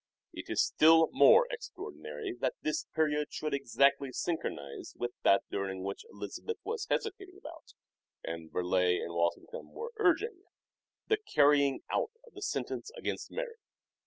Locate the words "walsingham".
9.13-9.71